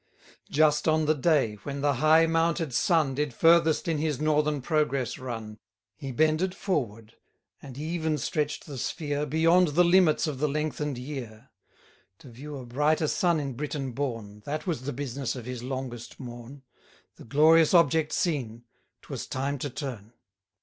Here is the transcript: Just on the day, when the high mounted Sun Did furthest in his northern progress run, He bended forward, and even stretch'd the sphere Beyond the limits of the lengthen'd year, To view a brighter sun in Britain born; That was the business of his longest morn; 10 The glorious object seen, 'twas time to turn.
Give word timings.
Just 0.49 0.87
on 0.87 1.05
the 1.05 1.13
day, 1.13 1.57
when 1.61 1.81
the 1.81 1.93
high 2.01 2.25
mounted 2.25 2.73
Sun 2.73 3.13
Did 3.13 3.35
furthest 3.35 3.87
in 3.87 3.99
his 3.99 4.19
northern 4.19 4.59
progress 4.59 5.19
run, 5.19 5.59
He 5.95 6.11
bended 6.11 6.55
forward, 6.55 7.13
and 7.61 7.77
even 7.77 8.17
stretch'd 8.17 8.65
the 8.65 8.79
sphere 8.79 9.27
Beyond 9.27 9.67
the 9.75 9.83
limits 9.83 10.25
of 10.25 10.39
the 10.39 10.47
lengthen'd 10.47 10.97
year, 10.97 11.51
To 12.17 12.29
view 12.29 12.57
a 12.57 12.65
brighter 12.65 13.07
sun 13.07 13.39
in 13.39 13.53
Britain 13.53 13.91
born; 13.91 14.41
That 14.43 14.65
was 14.65 14.85
the 14.85 14.91
business 14.93 15.35
of 15.35 15.45
his 15.45 15.61
longest 15.61 16.19
morn; 16.19 16.63
10 17.17 17.17
The 17.17 17.25
glorious 17.25 17.75
object 17.75 18.11
seen, 18.11 18.63
'twas 19.03 19.27
time 19.27 19.59
to 19.59 19.69
turn. 19.69 20.13